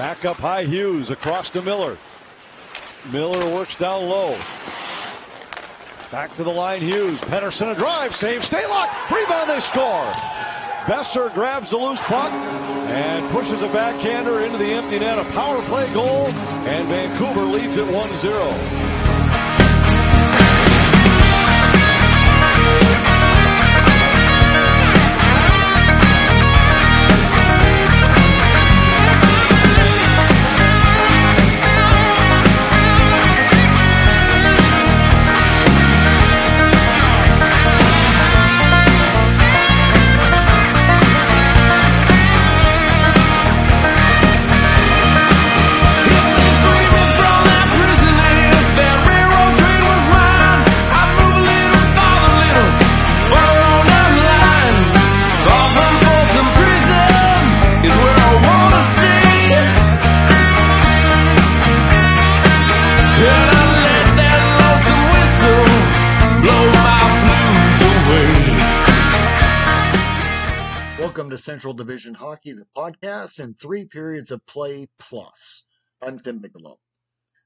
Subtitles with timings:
[0.00, 1.98] Back up high Hughes across to Miller.
[3.12, 4.34] Miller works down low.
[6.10, 7.20] Back to the line Hughes.
[7.20, 8.16] Pettersson a drive.
[8.16, 8.40] Save.
[8.40, 9.10] Stalock.
[9.14, 9.50] Rebound.
[9.50, 10.10] They score.
[10.86, 15.18] Boeser grabs the loose puck and pushes a backhander into the empty net.
[15.18, 16.28] A power play goal.
[16.64, 18.89] And Vancouver leads it 1-0.
[71.50, 75.64] Central Division Hockey, the podcast, and three periods of play plus.
[76.00, 76.78] I'm Tim Bigelow.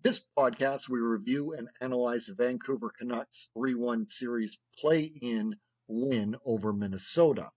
[0.00, 5.56] This podcast, we review and analyze the Vancouver Canucks 3 1 series play in
[5.88, 7.50] win over Minnesota.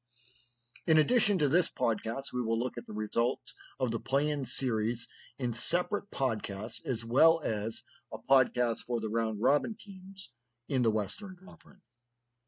[0.87, 4.43] In addition to this podcast, we will look at the results of the play in
[4.43, 10.31] series in separate podcasts, as well as a podcast for the round robin teams
[10.67, 11.87] in the Western Conference.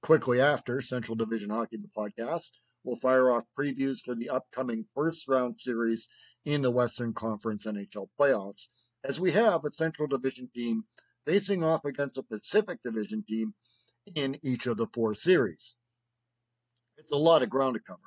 [0.02, 2.50] Quickly after Central Division Hockey, the podcast,
[2.83, 6.07] will fire off previews for the upcoming first round series
[6.45, 8.67] in the Western Conference NHL playoffs,
[9.03, 10.83] as we have a Central Division team
[11.25, 13.53] facing off against a Pacific Division team
[14.15, 15.75] in each of the four series.
[16.97, 18.01] It's a lot of ground to cover.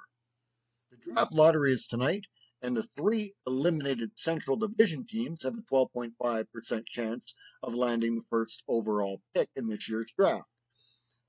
[0.91, 2.27] The draft lottery is tonight,
[2.63, 8.63] and the three eliminated Central Division teams have a 12.5% chance of landing the first
[8.69, 10.49] overall pick in this year's draft.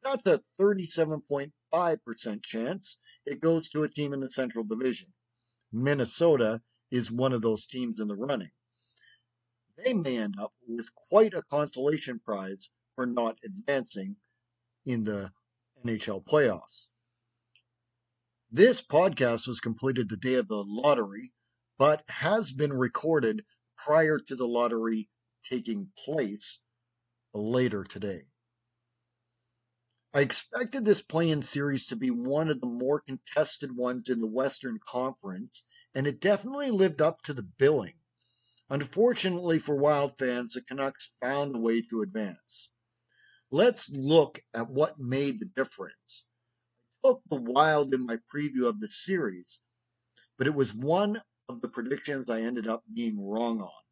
[0.04, 5.14] That's a 37.5% chance it goes to a team in the Central Division.
[5.72, 8.52] Minnesota is one of those teams in the running.
[9.84, 14.16] They may end up with quite a consolation prize for not advancing
[14.86, 15.32] in the
[15.86, 16.88] NHL playoffs.
[18.50, 21.34] This podcast was completed the day of the lottery,
[21.78, 23.44] but has been recorded
[23.76, 25.10] prior to the lottery
[25.44, 26.60] taking place
[27.34, 28.24] later today.
[30.14, 34.28] I expected this play-in series to be one of the more contested ones in the
[34.28, 38.00] Western Conference, and it definitely lived up to the billing.
[38.70, 42.70] Unfortunately for Wild fans, the Canucks found a way to advance.
[43.52, 46.26] Let's look at what made the difference.
[47.04, 49.60] I took the Wild in my preview of the series,
[50.38, 53.84] but it was one of the predictions I ended up being wrong on.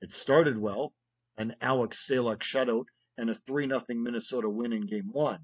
[0.00, 0.94] It started well,
[1.36, 2.86] an Alex Stalock shutout
[3.18, 5.40] and a 3 0 Minnesota win in game one.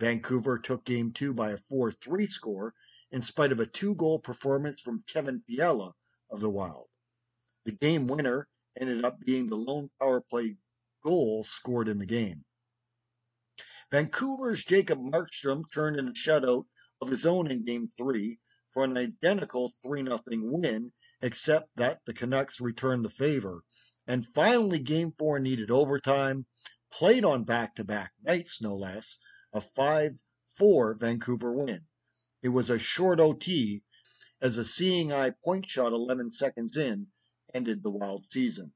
[0.00, 2.74] Vancouver took game two by a 4 3 score
[3.10, 5.92] in spite of a two goal performance from Kevin Fiala
[6.30, 6.88] of the Wild.
[7.64, 8.48] The game winner
[8.78, 10.56] ended up being the lone power play
[11.04, 12.44] goal scored in the game.
[13.90, 16.66] Vancouver's Jacob Markstrom turned in a shutout
[17.00, 22.12] of his own in game three for an identical 3 0 win, except that the
[22.12, 23.62] Canucks returned the favor.
[24.08, 26.46] And finally, game four needed overtime
[26.98, 29.18] played on back to back nights, no less,
[29.52, 30.16] a 5
[30.56, 31.84] 4 Vancouver win.
[32.40, 33.82] It was a short OT
[34.40, 37.08] as a seeing eye point shot 11 seconds in
[37.52, 38.72] ended the wild season.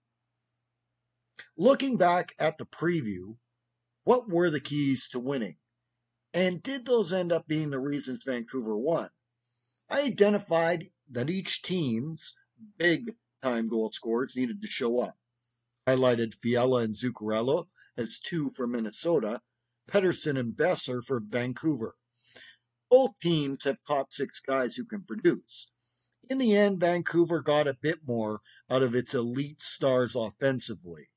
[1.57, 3.37] Looking back at the preview,
[4.03, 5.57] what were the keys to winning?
[6.35, 9.11] And did those end up being the reasons Vancouver won?
[9.89, 12.35] I identified that each team's
[12.79, 15.17] big time goal scorers needed to show up.
[15.87, 19.43] Highlighted Fiala and Zuccarello as two for Minnesota,
[19.91, 21.97] Pettersson and Boeser for Vancouver.
[22.89, 25.69] Both teams have top six guys who can produce.
[26.31, 31.09] In the end, Vancouver got a bit more out of its elite stars offensively.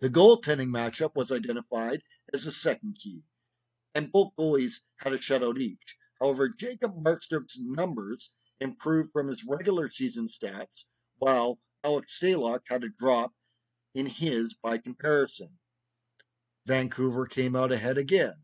[0.00, 2.02] The goaltending matchup was identified
[2.32, 3.24] as the second key,
[3.94, 5.96] and both goalies had a shutout each.
[6.20, 10.84] However, Jacob Markstrom's numbers improved from his regular season stats,
[11.16, 13.32] while Alex Stalock had a drop
[13.98, 15.58] in his by comparison.
[16.66, 18.34] Vancouver came out ahead again.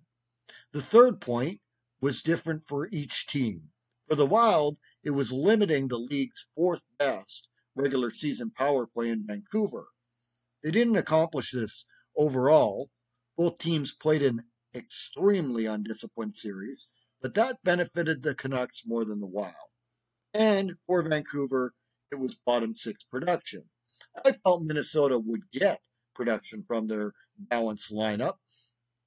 [0.73, 1.61] The third point
[2.01, 3.71] was different for each team.
[4.09, 7.47] For the Wild, it was limiting the league's fourth best
[7.77, 9.87] regular season power play in Vancouver.
[10.65, 11.87] They didn't accomplish this
[12.17, 12.91] overall.
[13.37, 14.43] Both teams played an
[14.75, 16.89] extremely undisciplined series,
[17.23, 19.55] but that benefited the Canucks more than the Wild.
[20.33, 21.73] And for Vancouver,
[22.11, 23.71] it was bottom six production.
[24.25, 25.81] I felt Minnesota would get
[26.15, 28.39] production from their balanced lineup,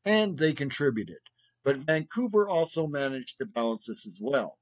[0.06, 1.20] and they contributed.
[1.64, 4.58] But Vancouver also managed to balance this as well.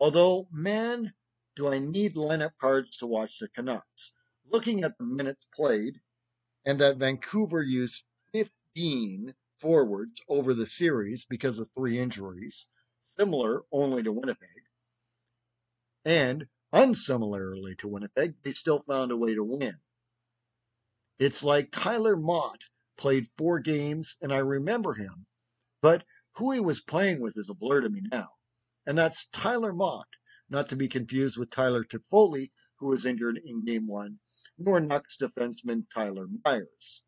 [0.00, 1.12] Although, man,
[1.56, 4.12] do I need lineup cards to watch the Canucks.
[4.46, 6.00] Looking at the minutes played,
[6.64, 12.66] and that Vancouver used 15 forwards over the series because of three injuries,
[13.04, 14.64] similar only to Winnipeg,
[16.04, 19.74] and unsimilarly to Winnipeg, they still found a way to win.
[21.18, 22.64] It's like Tyler Motte
[22.96, 25.26] played four games, and I remember him,
[25.82, 26.04] but
[26.36, 28.28] who he was playing with is a blur to me now.
[28.86, 30.16] And that's Tyler Motte,
[30.48, 34.18] not to be confused with Tyler Toffoli, who was injured in game one,
[34.58, 37.02] nor Nucks defenseman Tyler Myers.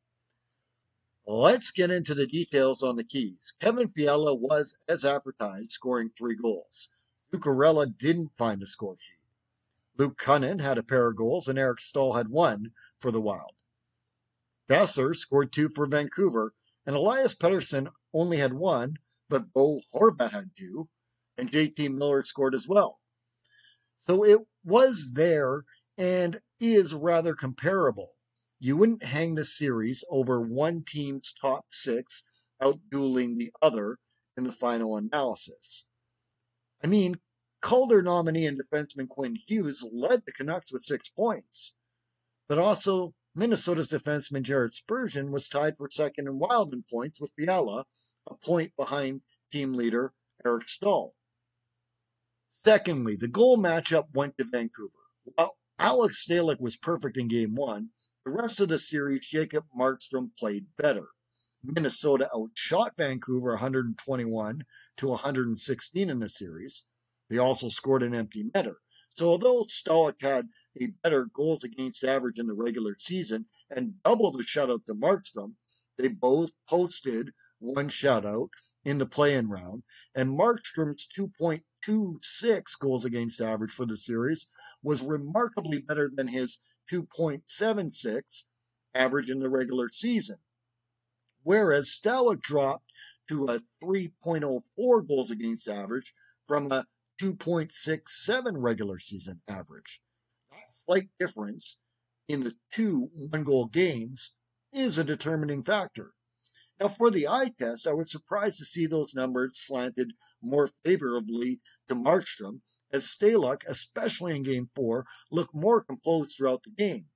[1.27, 3.55] Let's get into the details on the keys.
[3.61, 6.89] Kevin Fiala was, as advertised, scoring three goals.
[7.33, 9.22] Zuccarello didn't find a score sheet.
[10.03, 13.55] Luke Kunin had a pair of goals, and Eric Staal had one for the Wild.
[14.69, 16.53] Boeser scored two for Vancouver,
[16.85, 18.97] and Elias Pettersson only had one,
[19.29, 20.89] but Bo Horvat had two,
[21.39, 22.99] and JT Miller scored as well.
[24.01, 25.65] So it was there
[25.97, 28.17] and is rather comparable.
[28.59, 32.25] You wouldn't hang the series over one team's top six
[32.61, 34.01] outdueling the other
[34.37, 35.85] in the final analysis.
[36.83, 37.21] I mean,
[37.63, 41.73] Calder nominee and defenseman Quinn Hughes led the Canucks with six points,
[42.49, 47.33] but also Minnesota's defenseman Jared Spurgeon was tied for second in Wild in points with
[47.33, 47.87] Fiala,
[48.27, 49.23] a point behind
[49.53, 50.13] team leader
[50.45, 51.15] Eric Staal.
[52.53, 54.93] Secondly, the goal matchup went to Vancouver.
[55.23, 57.91] While Alex Stalock was perfect in game one,
[58.25, 61.07] the rest of the series, Jacob Markstrom played better.
[61.63, 64.65] Minnesota outshot Vancouver 121
[64.97, 66.85] to 116 in the series.
[67.33, 68.75] They also scored an empty netter.
[69.17, 74.33] So although Stalock had a better goals against average in the regular season and double
[74.33, 75.57] the shutout to Markstrom,
[75.97, 78.51] they both posted one shutout
[78.85, 79.83] in the play-in round,
[80.15, 84.47] and Markstrom's 2.26 goals against average for the series
[84.83, 86.59] was remarkably better than his
[86.91, 88.45] 2.76
[88.95, 90.37] average in the regular season.
[91.45, 92.93] Whereas Stalock dropped
[93.29, 96.13] to a 3.04 goals against average
[96.47, 96.85] from a
[97.23, 100.01] 2.67 regular season average.
[100.51, 101.79] That slight difference
[102.27, 104.35] in the two one goal games
[104.73, 106.13] is a determining factor.
[106.81, 110.11] Now, for the eye test, I was surprised to see those numbers slanted
[110.43, 112.61] more favorably to Markstrom,
[112.91, 117.07] as Stalock, especially in Game 4, looked more composed throughout the game.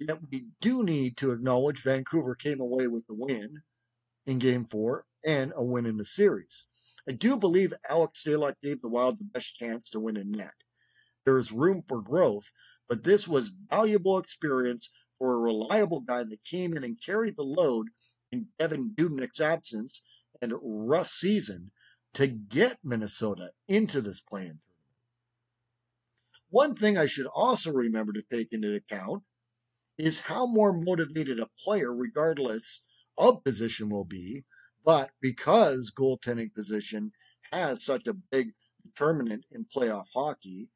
[0.00, 3.62] Yet we do need to acknowledge Vancouver came away with the win
[4.26, 6.66] in Game 4 and a win in the series.
[7.08, 10.54] I do believe Alex Stalock gave the Wild the best chance to win in net.
[11.24, 12.50] There is room for growth,
[12.88, 17.42] but this was valuable experience for a reliable guy that came in and carried the
[17.42, 17.88] load
[18.32, 20.02] in Devan Dubnyk's absence
[20.42, 21.70] and rough season
[22.14, 24.60] to get Minnesota into this tournament.
[26.50, 29.22] One thing I should also remember to take into account
[29.98, 32.82] is how more motivated a player, regardless
[33.16, 34.44] of position, will be
[34.86, 37.12] but because goaltending position
[37.52, 38.52] has such a big
[38.84, 40.70] determinant in playoff hockey,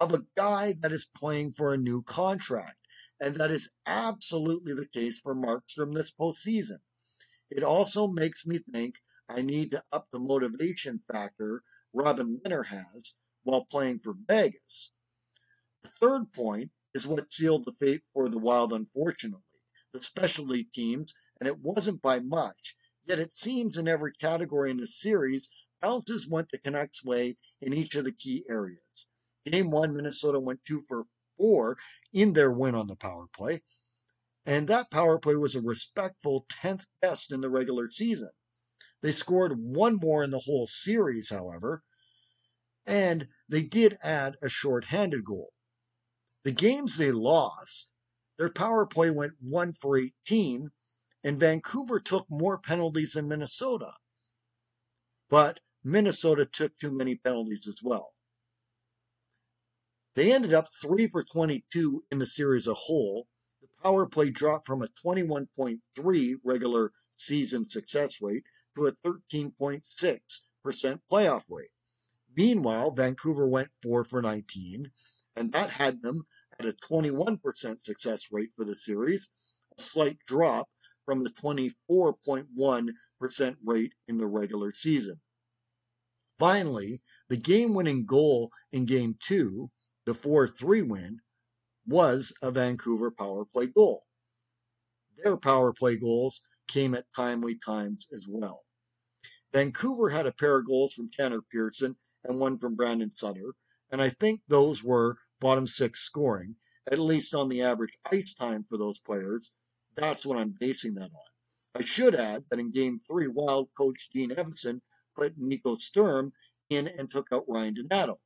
[0.00, 2.76] of a guy that is playing for a new contract.
[3.20, 6.78] And that is absolutely the case for Markstrom this postseason.
[7.50, 8.94] It also makes me think
[9.28, 14.90] I need to up the motivation factor Robin Lehner has while playing for Vegas.
[15.82, 19.42] The third point is what sealed the fate for the Wild, unfortunately.
[19.92, 22.76] The specialty teams, and it wasn't by much,
[23.06, 25.48] Yet it seems in every category in the series,
[25.80, 29.06] bounces went the Canucks' way in each of the key areas.
[29.44, 31.78] Game one, Minnesota went two for four
[32.12, 33.62] in their win on the power play.
[34.46, 38.30] And that power play was a respectful 10th best in the regular season.
[39.02, 41.82] They scored one more in the whole series, however,
[42.86, 45.52] and they did add a short-handed goal.
[46.44, 47.90] The games they lost,
[48.38, 50.70] their power play went one for 18,
[51.22, 53.92] and Vancouver took more penalties than Minnesota.
[55.28, 58.12] But Minnesota took too many penalties as well.
[60.14, 63.28] They ended up 3 for 22 in the series as a whole.
[63.60, 68.44] The power play dropped from a 21.3 regular season success rate
[68.76, 71.70] to a 13.6% playoff rate.
[72.36, 74.90] Meanwhile, Vancouver went 4 for 19,
[75.36, 76.26] and that had them
[76.58, 79.30] at a 21% success rate for the series,
[79.78, 80.68] a slight drop
[81.10, 85.20] from the 24.1% rate in the regular season.
[86.38, 89.68] Finally, the game winning goal in game two,
[90.06, 91.18] the 4 3 win,
[91.84, 94.04] was a Vancouver power play goal.
[95.16, 98.62] Their power play goals came at timely times as well.
[99.52, 103.52] Vancouver had a pair of goals from Tanner Pearson and one from Brandon Sutter,
[103.90, 106.54] and I think those were bottom six scoring,
[106.88, 109.50] at least on the average ice time for those players.
[110.00, 111.74] That's what I'm basing that on.
[111.74, 114.80] I should add that in game three, Wild coach Dean Evason
[115.14, 116.32] put Nico Sturm
[116.70, 118.18] in and took out Ryan Donato,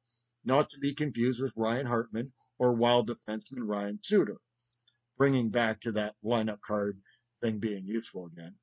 [0.45, 4.37] not to be confused with Ryan Hartman or Wild defenseman Ryan Suter.
[5.19, 7.01] Bringing back to that lineup card
[7.43, 8.55] thing being useful again.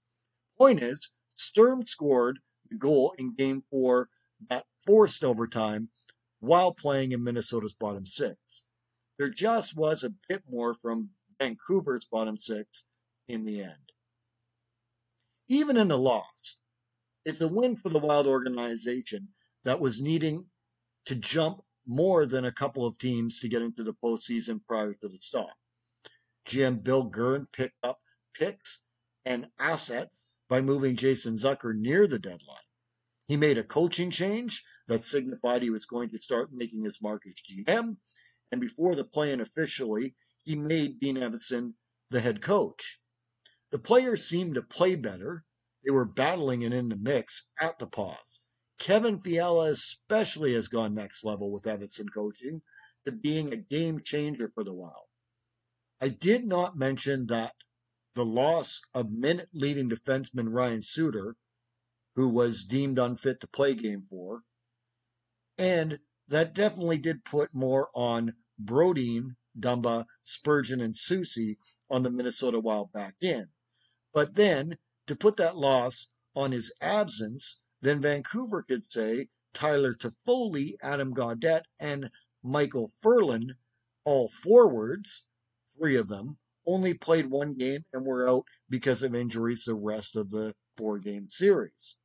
[0.57, 2.39] Point is, Sturm scored
[2.69, 4.07] the goal in game four
[4.49, 5.89] that forced overtime
[6.39, 8.63] while playing in Minnesota's bottom six.
[9.19, 12.85] There just was a bit more from Vancouver's bottom six
[13.31, 13.91] in the end.
[15.47, 16.57] Even in the loss,
[17.25, 19.29] it's a win for the Wild organization
[19.63, 20.45] that was needing
[21.05, 25.07] to jump more than a couple of teams to get into the postseason prior to
[25.07, 25.53] the stop.
[26.47, 27.99] GM Bill Guerin picked up
[28.33, 28.79] picks
[29.25, 32.57] and assets by moving Jason Zucker near the deadline.
[33.27, 37.23] He made a coaching change that signified he was going to start making his mark
[37.25, 37.95] as GM.
[38.51, 41.73] And before the play-in officially, he made Dean Evason
[42.09, 42.99] the head coach.
[43.71, 45.45] The players seemed to play better.
[45.83, 48.41] They were battling and in the mix at the pause.
[48.77, 52.61] Kevin Fiala especially has gone next level with Evason coaching
[53.05, 55.07] to being a game changer for the Wild.
[56.01, 57.55] I did not mention that
[58.13, 61.37] the loss of minute leading defenseman Ryan Suter
[62.15, 64.43] who was deemed unfit to play game four.
[65.57, 65.97] And
[66.27, 71.57] that definitely did put more on Brodin, Dumba, Spurgeon, and Soucy
[71.89, 73.47] on the Minnesota Wild back in.
[74.13, 74.77] But then
[75.07, 81.65] to put that loss on his absence, then Vancouver could say Tyler Toffoli, Adam Gaudette,
[81.79, 82.09] and
[82.43, 83.53] Michael Ferland,
[84.03, 85.23] all forwards,
[85.77, 90.15] three of them, only played one game and were out because of injuries the rest
[90.15, 91.95] of the four game series.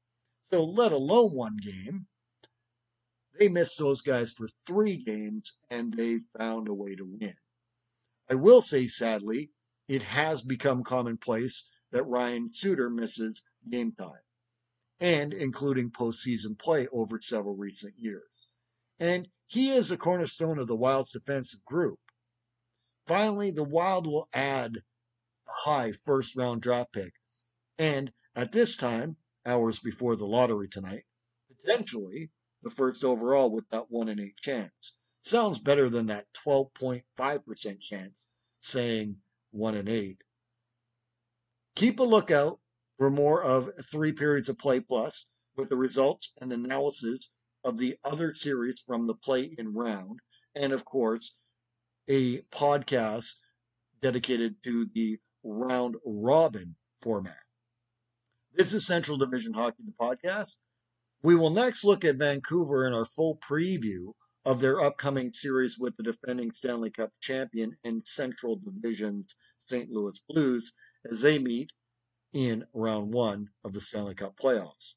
[0.50, 2.06] So, let alone one game,
[3.38, 7.34] they missed those guys for three games and they found a way to win.
[8.30, 9.50] I will say, sadly,
[9.88, 14.20] it has become commonplace that Ryan Suter misses game time,
[15.00, 18.48] and including postseason play over several recent years.
[19.00, 21.98] And he is a cornerstone of the Wild's defensive group.
[23.06, 24.80] Finally, the Wild will add a
[25.50, 27.14] high first round draft pick.
[27.78, 31.04] And at this time, hours before the lottery tonight.
[31.64, 32.30] Potentially
[32.62, 34.92] the first overall with that 1 in 8 chance.
[35.22, 38.28] Sounds better than that 12.5% chance
[38.60, 39.16] saying
[39.52, 40.18] 1 in 8.
[41.76, 42.59] Keep a lookout
[42.97, 47.28] for more of three periods of play plus with the results and analysis
[47.64, 50.21] of the other series from the play in round,
[50.54, 51.35] and of course,
[52.09, 53.35] a podcast
[54.00, 57.37] dedicated to the round robin format.
[58.54, 60.56] This is Central Division Hockey, the podcast.
[61.23, 64.14] We will next look at Vancouver in our full preview
[64.47, 69.90] of their upcoming series with the defending Stanley Cup champion and Central Division's St.
[69.90, 70.73] Louis Blues
[71.10, 71.70] as they meet
[72.32, 74.94] in round one of the Stanley Cup playoffs.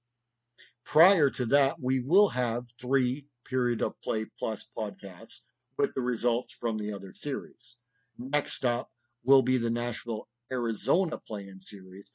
[0.86, 5.40] Prior to that, we will have three period of play plus podcasts
[5.78, 7.78] with the results from the other series.
[8.18, 8.90] Next up
[9.24, 12.12] will be the Nashville Arizona play in series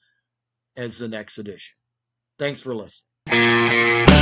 [0.77, 1.75] as the next edition.
[2.39, 4.14] Thanks for listening.